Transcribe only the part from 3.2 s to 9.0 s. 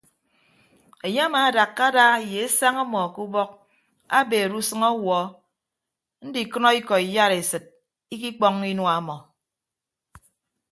ubọk abeere usʌñ awuọ ndikʌnọ ikọ iyaresịt ikikpọññọ inua